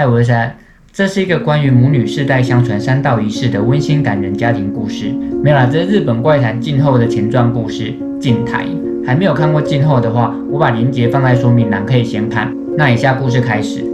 [0.00, 0.56] 嗨，我是山，
[0.94, 5.12] 这是一个关于母女世代相传三道仪式的温馨感人家庭故事。
[5.42, 8.64] 没有啦，这是日本怪谈静候的前传故事《镜台》。
[9.06, 12.50] 还没有看过静候的话，我把链接放在说明栏，可以先看。
[12.78, 13.84] 那以下故事开始。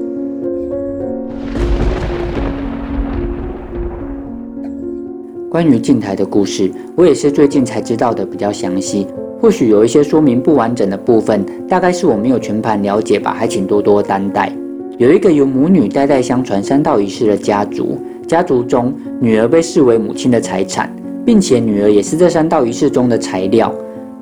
[5.50, 9.09] 关于镜台的故事，我也是最近才知道的比较详细。
[9.41, 14.52] 或许有一些说明不完整的部分，大概是我没有全盘了解吧，还请多多担待。
[14.99, 20.91] 有一个由母女代代相传三道仪式的家族，家族中女儿被视为母亲的财产，
[21.23, 23.71] 并且女儿也是这三道仪式中的材料。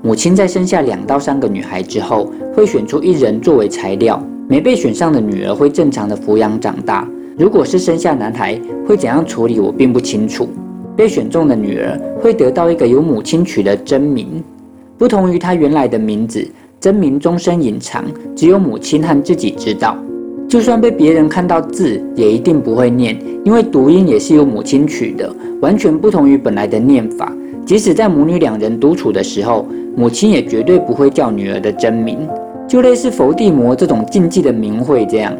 [0.03, 7.09] 母亲在生下两到三个女孩之后，会选出一人作为材料，没被选上的女儿会正常的抚养长大。
[7.39, 10.49] 如果是生下男孩，会怎样处理我并不清楚。
[10.97, 14.43] 被选中的女儿会得到一个由母亲取的真名。
[14.99, 16.45] 不同于她原来的名字，
[16.81, 18.05] 真名终身隐藏，
[18.35, 19.97] 只有母亲和自己知道。
[20.55, 25.29] 就算被别人看到字，也一定不会念，因为读音也是由母亲取的，
[25.61, 27.33] 完全不同于本来的念法。
[27.67, 32.21] 即使在母女两人独处的时候，母亲也绝对不会叫女儿的真名，
[32.69, 35.37] 就类似佛地魔这种禁忌的名讳这样。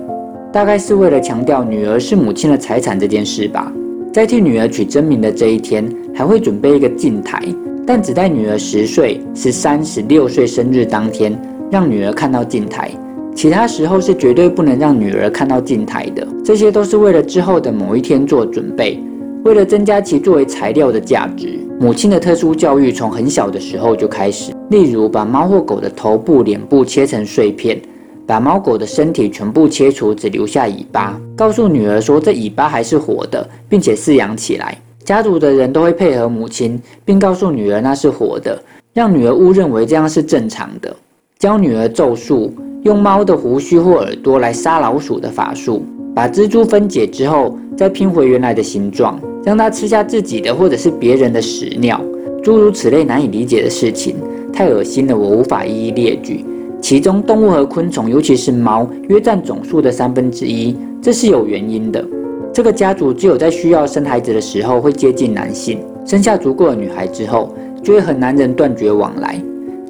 [0.53, 3.73] 大概是为了强调女儿是母亲的财产这件事吧。
[4.13, 7.41] 在替女儿取真名的这一天，还会准备一个镜台。
[7.87, 12.91] 但只在女儿十岁、十三、十六岁生日当天，让女儿看到镜台，
[13.35, 16.27] 其他时候是绝对不能让女儿看到镜台的。
[16.45, 18.99] 这些都是为了之后的某一天做准备，
[19.45, 21.59] 为了增加其作为材料的价值。
[21.81, 27.79] 母亲的特殊教育从很小的时候就开始，例如把猫或狗的头部、脸部切成碎片，
[28.25, 34.79] 把猫狗的身体全部切除，只留下尾巴，告诉女儿说这尾巴还是活的，并且饲养起来。
[35.05, 38.59] 家族的人都会配合母亲，并告诉女儿那是活的，
[38.95, 40.95] 让女儿误认为这样是正常的。
[41.39, 45.83] 教女儿咒术，用猫的胡须或耳朵来杀老鼠的法术，
[46.15, 51.99] 把蜘蛛分解之后再拼回原来的形状，让它吃下自己的或者是别人的屎尿，
[52.43, 54.17] 诸如此类难以理解的事情，
[54.53, 56.45] 太恶心了，我无法一一列举。
[56.79, 62.05] 其中动物和昆虫，尤其是猫，约占总数的三分之一，这是有原因的。
[62.53, 69.43] 这个家族只有在需要生孩子的时候会接近男性，生下足够的女孩之后，就会和男人断绝往来。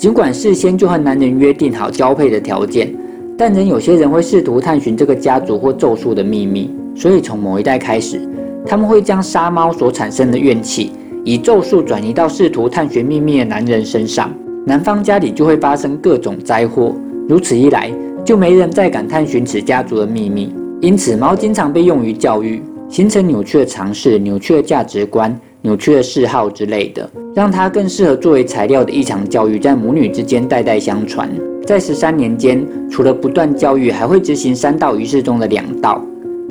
[0.04, 2.94] 尽管事先就和男人约定好交配的条件，
[3.38, 6.70] 但仍有些人会试图探寻这个家族或咒术的秘密。
[6.94, 8.20] 所以从某一代开始，
[8.66, 10.92] 他们会将杀猫所产生的怨气，
[11.24, 14.30] 以咒术转移到试图探寻秘密的男人身上。
[14.66, 16.94] 男方家里就会发生各种灾祸。
[17.26, 17.90] 如此一来，
[18.26, 20.54] 就没人再敢探寻此家族的秘密。
[20.82, 25.34] 因此，猫经常被用于教育，形成扭曲的常识、扭曲的价值观、
[25.64, 31.26] 扭曲的嗜好之类的，让它更适合作为材料的异常教育，在母女之间代代相传。
[31.64, 36.04] 在十三年间，除了不断教育，还会执行三道仪式中的两道。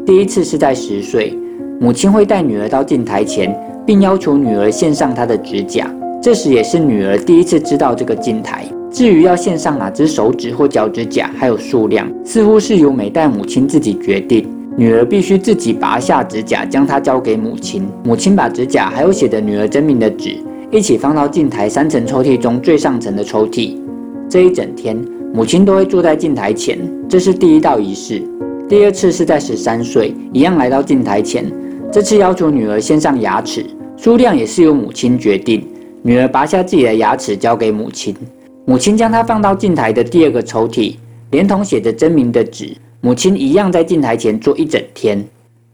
[0.04, 1.38] 第一次是在十岁，
[1.80, 5.88] 母亲会带女儿到镜台前，并要求女儿献上她的指甲。
[6.20, 8.66] 这时也是女儿第一次知道这个镜台。
[8.90, 14.50] 至于要献上哪只手指或脚趾甲，还有数量，似乎是由每代母亲自己决定。
[14.76, 17.88] 女儿必须自己拔下指甲，将它交给母亲。
[18.04, 20.36] 母亲把指甲还有写着女儿真名的纸
[20.72, 23.78] 一起放到镜台三层抽屉中最上层的抽屉。
[24.28, 24.98] 这一整天，
[25.32, 26.80] 母亲都会坐在镜台前。
[27.08, 28.24] 这是第一道仪式。
[28.68, 31.46] 第二次是在十三岁，一样来到镜台前。
[31.92, 33.64] 这次要求女儿先上牙齿，
[33.96, 35.64] 数量也是由母亲决定。
[36.02, 38.16] 女儿拔下自己的牙齿，交给母亲。
[38.66, 40.96] 母亲将它放到镜台的第二个抽屉，
[41.30, 42.76] 连同写着真名的纸。
[43.06, 45.22] 母亲一样在镜台前坐一整天。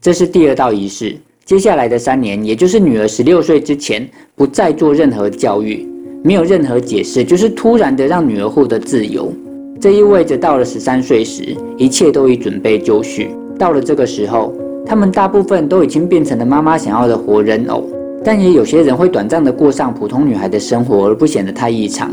[0.02, 1.16] 这是第二道仪式。
[1.46, 5.88] 接下来的三年，也就是女儿十六岁之前，不再做任何教育，
[6.24, 9.32] 没有任何解释，就是突然的让女儿获得自由。
[9.80, 13.30] 这意味着到了十三岁时，一切都已准备就绪。
[13.60, 14.52] 到了这个时候，
[14.84, 17.88] 他们大部分都已经变成了妈妈想要的活人偶，
[18.24, 22.12] 但也有些人会短暂的过上普通女孩的生活，而不显得太异常。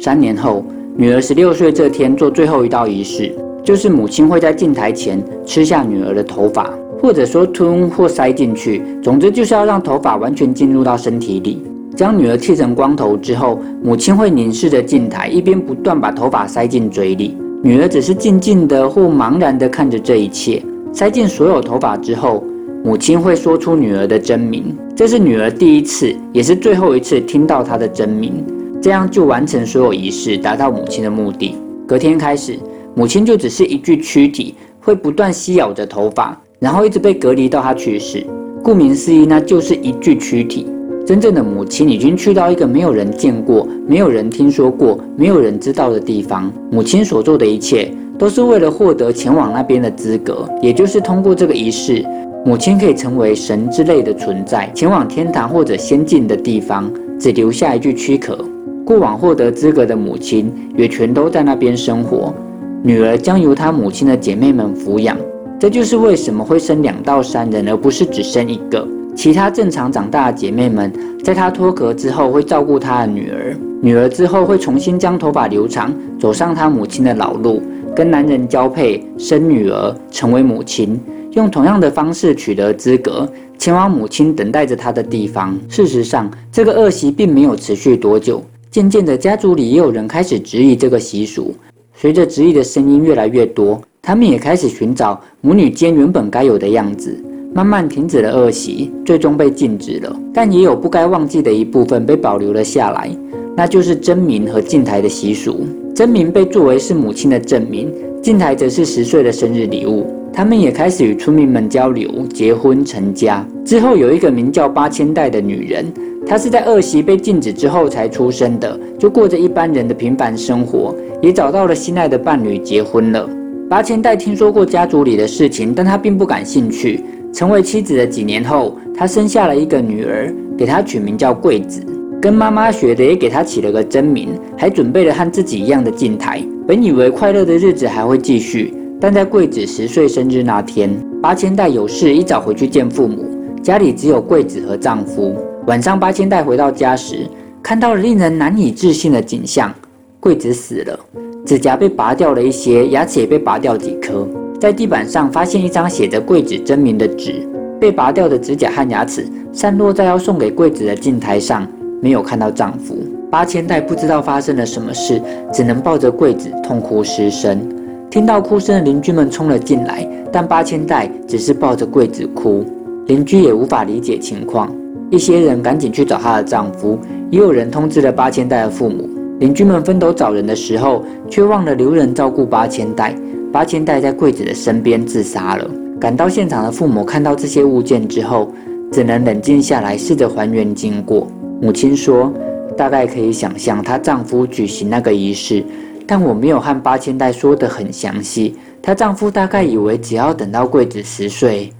[0.00, 0.64] 三年后，
[0.96, 3.32] 女儿十六岁这天做最后一道仪式，
[3.68, 11.62] 就是母亲会在镜台前吃下女儿的头发，或者说吞或塞进去，总之就是要让头发完全进入到身体里。
[11.94, 17.36] 将女儿剃成光头之后，母亲会凝视着镜台，一边不断把头发塞进嘴里。
[17.62, 20.62] 女儿只是静静的或茫然的看着这一切。
[20.90, 22.42] 塞进所有头发之后，
[22.82, 28.42] 母亲会说出女儿的真名，这是女儿第一次，也是最后一次听到她的真名。
[28.80, 31.54] 这样就完成所有仪式，达到母亲的目的。
[31.86, 32.58] 隔天开始，
[32.98, 38.26] 母亲就只是一具躯体，会不断吸咬着头发，然后一直被隔离到她去世。
[38.60, 40.66] 顾名思义，那就是一具躯体。
[41.06, 46.52] 真正的母亲已经去到一个没有人见过、没有人听说过、没有人知道的地方。
[46.72, 52.04] 母亲所做的一切，都是为了获得前往那边的资格，也就是通过这个仪式，
[52.44, 58.36] 母亲可以成为神之类的存在，前往天堂或者仙境的地方，只留下一具躯壳。
[58.84, 62.34] 过往获得资格的母亲也全都在那边生活，
[62.82, 65.16] 女儿将由她母亲的姐妹们抚养。
[65.58, 68.86] 这就是为什么会生两到三人，而不是只生一个。
[69.16, 70.92] 其他正常长大的姐妹们，
[71.24, 77.60] 在她脱壳之后会照顾她的女儿，女儿之后会重新将头发留长，走上她母亲的老路，
[77.96, 81.00] 跟男人交配，生女儿，成为母亲，
[81.32, 83.28] 用同样的方式取得资格，
[83.58, 85.58] 前往母亲等待着她的地方。
[85.68, 88.40] 事实上，这个恶习并没有持续多久，
[88.70, 91.52] 渐渐的，家族里也有人开始质疑这个习俗。
[92.00, 97.12] 随着质疑的声音越来越多，他们也开始寻找母女间原本该有的样子。
[97.52, 100.16] 慢慢停止了恶习，最终被禁止了。
[100.32, 103.10] 但也有不该忘记的一部分被保留了下来，
[103.56, 105.66] 那就是真名和进台的习俗。
[105.92, 107.92] 真名被作为是母亲的证明，
[108.22, 110.06] 进台则是十岁的生日礼物。
[110.32, 113.44] 他们也开始与村民们交流，结婚成家。
[113.64, 115.92] 之后有一个名叫八千代的女人，
[116.28, 123.26] 她是在恶习被禁止之后才出生的，就过着一般人的平凡生活，也找到了心爱的伴侣，结婚了。
[123.66, 127.02] 八千代听说过家族里的事情，但她并不感兴趣。
[127.32, 131.80] 成为妻子的几年后，他生下了一个女儿，给她取名叫桂子，
[132.20, 136.42] 跟妈妈学的，也给她起了个真名，还准备了和自己一样的镜台。
[136.66, 140.90] 本以为快乐的日子还会继续，但在桂子十岁生日那天，
[141.22, 143.24] 八千代有事一早回去见父母，
[143.62, 145.34] 家里只有桂子和丈夫。
[145.68, 147.28] 晚上，八千代回到家时，
[147.62, 149.70] 看到了令人难以置信的景象：
[150.18, 150.98] 柜子死了，
[151.44, 154.26] 指甲被拔掉了一些，牙齿也被拔掉几颗。
[154.58, 157.46] 在地板上发现一张写着柜子真名的纸，
[157.78, 161.68] 被拔掉的指甲和牙齿散落在要送给柜子的镜台上，
[162.00, 162.96] 没有看到丈夫。
[163.30, 165.20] 八千代不知道发生了什么事，
[165.52, 167.60] 只能抱着贵子痛哭失声。
[168.08, 172.64] 听到哭声的邻居们冲了进来，但八千代只是抱着贵子哭，
[173.08, 174.74] 邻居也无法理解情况。
[175.10, 176.98] 一些人赶紧去找她的丈夫，
[177.30, 179.08] 也有人通知了八千代的父母。
[179.40, 183.14] 邻居们分头找人的时候，却忘了留人照顾八千代。
[183.52, 185.70] 八千代在柜子的身边自杀了。
[185.98, 188.52] 赶到现场的父母看到这些物件之后，
[188.92, 191.26] 只能冷静下来，试着还原经过。
[191.62, 192.32] 母亲说
[192.76, 195.64] ：“大概可以想象她丈夫举行那个仪式，
[196.06, 198.56] 但我没有和八千代说得很详细。
[198.82, 201.72] 她丈夫大概以为只要等到柜子十岁，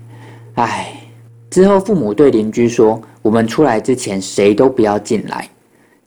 [0.55, 0.93] 唉。”
[1.51, 5.49] 之后父母对邻居说：“我们出来之前，谁都不要进来。”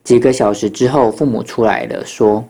[0.04, 2.44] 几个小时之后，父母出来了，说。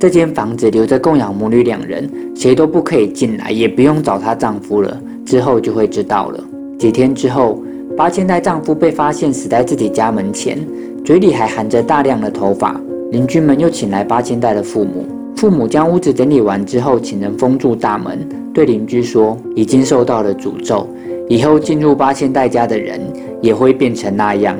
[0.00, 5.00] 这间房子留着供养母女两人，谁都不可以进来，也不用找她丈夫了。
[5.26, 6.44] 之后就会知道了。
[6.78, 7.60] 几天之后，
[7.96, 10.58] 八千代丈夫被发现死在自己家门前，
[11.04, 12.80] 嘴里还含着大量的头发。
[13.10, 15.04] 邻居们又请来八千代的父母，
[15.34, 20.86] 父母将屋子整理完之后，请人封住大门，对邻居说：“已经受到了诅咒，
[21.28, 23.00] 以后进入八千代家的人
[23.40, 24.56] 也会变成那样。”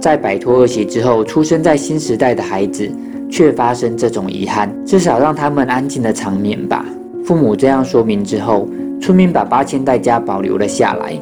[0.00, 2.90] 在摆脱恶习之后，出生在新时代的孩子。
[3.30, 6.82] 却发生这种遗憾，至少让他们安静的长眠吧。
[7.22, 8.66] 父母这样说明之后，
[9.02, 11.12] 村民把八千代家保留了下来，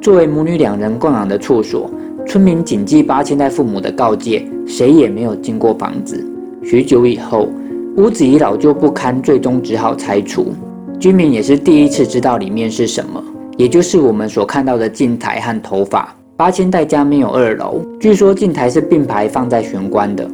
[0.00, 1.90] 作为母女两人供养的处所。
[2.24, 6.24] 村民谨记八千代父母的告诫，谁也没有进过房子。
[6.62, 7.48] 许久以后，
[7.96, 10.54] 屋子已老旧不堪，最终只好拆除。
[11.00, 13.20] 居民也是第一次知道里面是什么，
[13.58, 16.14] 也就是我们所看到的镜台和头发。
[16.36, 20.24] 八千代家没有二楼，据说镜台是并排放在玄关的。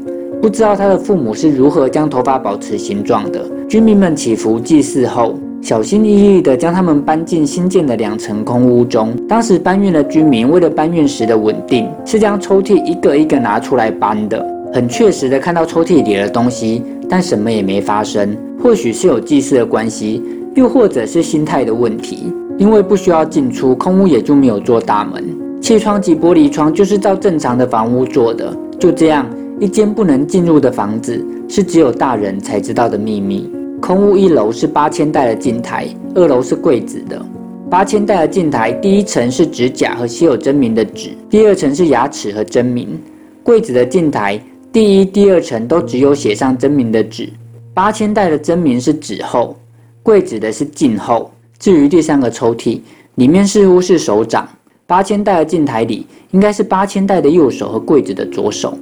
[0.43, 3.43] 不知道他的父母是如何将头发保持形状的。
[3.67, 9.17] 居民们祈福祭祀后，小心翼翼地将他们搬进新建的两层空屋中。
[9.27, 14.47] 当时搬运的居民为了搬运时的稳定，是将抽屉一个一个拿出来搬的。
[14.71, 18.37] 很确实地看到抽屉里的东西，但什么也没发生。
[18.63, 20.23] 或许是有祭祀的关系，
[20.55, 22.31] 又或者是心态的问题。
[22.59, 25.25] 因为不需要进出，空屋也就没有做大门，
[25.61, 28.57] 气窗及玻璃窗就是照正常的房屋做的。
[28.79, 29.27] 就这样。
[29.61, 33.49] 一间不能进入的房子，是只有大人才知道的秘密。
[33.81, 37.25] 空屋一楼是八千代的镜台，二楼是柜子的。
[37.71, 43.01] 八千代的镜台，第一层是指甲和写有真名的纸，第二层是牙齿和真名。
[43.45, 44.43] 柜子的镜台，
[44.73, 47.33] 第一、第二层都只有写上真名的纸。
[47.73, 49.57] 八千代的真名是指后，
[50.03, 51.31] 柜子的是镜后。
[51.65, 52.79] 至于第三个抽屉，
[53.15, 54.47] 里面似乎是手掌。
[54.87, 58.77] 八千代的镜台里，应该是八千代的右手和柜子的左手。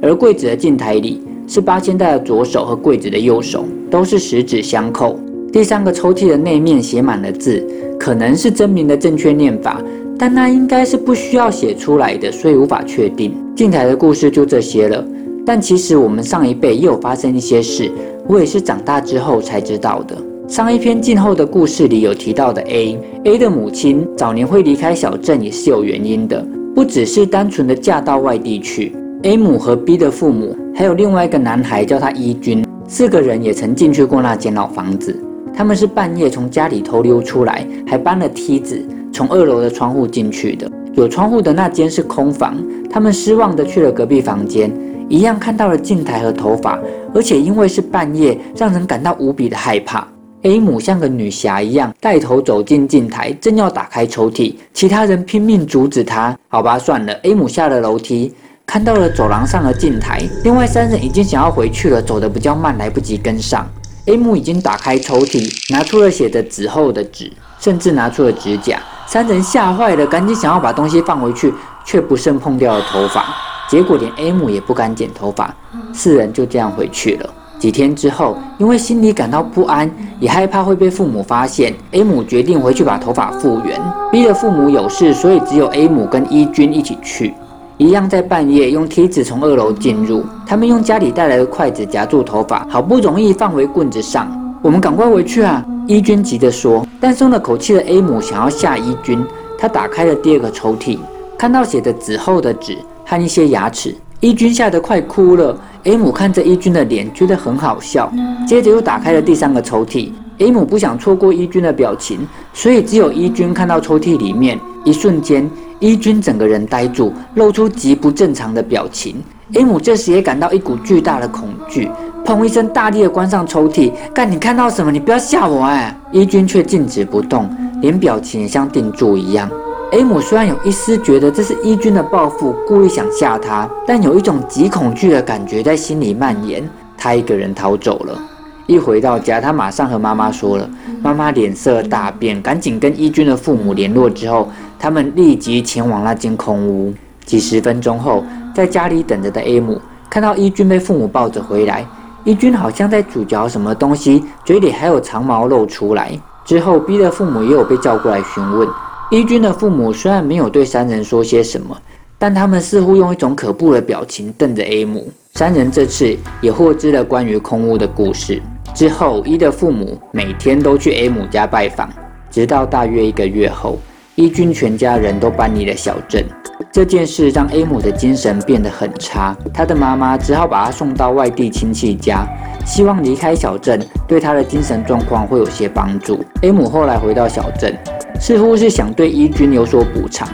[0.00, 5.18] 而柜子的镜台里是八千代的左手和柜子的右手，都是十指相扣。
[5.52, 7.60] 第三个抽屉的内面写满了字，
[7.98, 9.82] 可能是真名的正确念法，
[10.16, 13.34] 但那应该是不需要写出来的，所以无法确定。
[13.56, 15.04] 镜台的故事就这些了。
[15.44, 17.90] 但其实我们上一辈也有发生一些事，
[18.28, 20.16] 我也是长大之后才知道的。
[20.48, 26.42] 上一篇静候的故事里有提到的 A，A 的母亲早年会离开小镇也是有原因的，
[26.74, 28.96] 不只是单纯的嫁到外地去。
[29.24, 35.14] A 母和 B 的父母，还有另外一个男孩叫他伊军，四个人也曾进去过那间老房子。
[35.52, 40.70] 他们是半夜从家里偷溜出来，还搬了梯子从二楼的窗户进去的。
[40.94, 42.56] 有窗户的那间是空房，
[42.88, 44.72] 他们失望地去了隔壁房间，
[45.10, 46.80] 一样看到了镜台和头发，
[47.14, 50.08] 而且因为是半夜，让人感到无比的害怕。
[50.42, 56.36] A 母像个女侠一样带头走进镜台，正要打开抽屉，其他人拼命阻止她。
[56.48, 57.12] 好吧，算了。
[57.24, 58.32] A 母下了楼梯，
[58.64, 63.68] 看到了走廊上的镜台，另外三人已经想要回去了，走得比较慢，来不及跟上。
[64.06, 68.80] A 母已经打开抽屉，拿出了写着纸后的纸，甚至拿出了指甲。
[69.06, 71.52] 三人吓坏了，赶紧想要把东西放回去，
[71.84, 73.24] 却不慎碰掉了头发。
[73.68, 75.52] 结果连 A 母也不敢剪头发，
[75.92, 77.34] 四人就这样回去了。
[77.58, 83.80] 几天之后，因为心里感到不安，也害怕会被父母发现，A 母决定回去把头发复原。
[84.12, 87.34] B 的父母有事，所以只有 A 母跟伊军一起去，
[87.76, 90.24] 一样在半夜用梯子从二楼进入。
[90.46, 94.30] 他们用家里带来的筷子夹住头发，好不容易放回棍子上。
[94.62, 95.64] 我们赶快回去啊！
[95.88, 96.86] 伊军急着说。
[97.00, 99.24] 但松了口气的 A 母想要吓伊军，
[99.58, 100.98] 他打开了第二个抽屉，
[101.36, 103.94] 看到写着纸后的纸和一些牙齿。
[104.20, 105.56] 伊军吓得快哭了
[105.88, 108.12] ，A 母看着伊军的脸，觉得很好笑。
[108.46, 114.60] 接着又打开了第三个抽屉，A 母不想错过伊军的表情，所以只有伊军看到抽屉里面。
[114.84, 119.16] 一瞬间，伊军整个人呆住，露出极不正常的表情。
[119.54, 121.90] A 母这时也感到一股巨大的恐惧，
[122.22, 123.90] 砰一声，大力的关上抽屉。
[124.12, 124.92] 干，你看到什么？
[124.92, 125.98] 你不要吓我哎！
[126.12, 127.48] 伊军却静止不动，
[127.80, 129.50] 连表情也像定住一样。
[129.90, 136.62] A 母虽然有一丝觉得这是伊军的报复，故意想吓他，但有一种极恐惧的感觉在心里蔓延。
[136.98, 138.18] 他一个人逃走了。
[138.66, 140.68] 一回到家，他马上和妈妈说了。
[141.00, 144.10] 妈妈脸色大变，赶紧跟伊军的父母联络。
[144.10, 146.92] 之后，他们立即前往那间空屋。
[147.24, 148.22] 几十分钟后，
[148.54, 149.80] 在家里等着的 A 母
[150.10, 151.86] 看到伊军被父母抱着回来，
[152.24, 156.12] 伊军好像在咀嚼什么东西，嘴里还有长毛露出来。
[156.44, 158.68] 之后，B 的父母也有被叫过来询问。
[159.10, 161.74] 伊军的父母虽然没有对三人说些什么，
[162.18, 165.10] 但他们似乎用一种可怖的表情瞪着 A 母。
[165.32, 168.42] 三人这次也获知了关于空屋的故事。
[168.74, 171.88] 之后，伊的父母每天都去 A 母家拜访，
[172.30, 173.78] 直到大约一个月后，
[174.14, 176.22] 伊军全家人都搬离了小镇。
[176.70, 182.26] 这件事让 A 母的精神变得很差，他的妈妈只好把他送到外地亲戚家，
[182.66, 186.22] 希望离开小镇对他的精神状况会有些帮助。
[186.42, 187.74] A 母后来回到小镇。
[188.20, 190.28] 似乎是想对伊军有所补偿，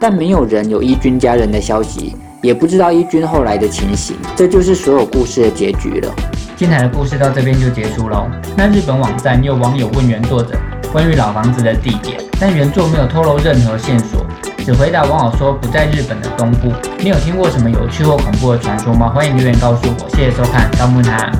[0.00, 4.16] 但没有人有伊军家人的消息，也不知道伊军后来的情形。
[4.34, 6.14] 这就是所有故事的结局了。
[6.56, 8.26] 精彩的故事到这边就结束喽。
[8.56, 10.56] 那日本网站有网友问原作者
[10.90, 14.24] 关于老房子的地点，但原作没有透露任何线索，
[14.64, 16.72] 只回答网友说不在日本的东部。
[16.98, 19.10] 你有听过什么有趣或恐怖的传说吗？
[19.14, 20.08] 欢迎留言告诉我。
[20.08, 21.30] 谢谢收看，盗木谈。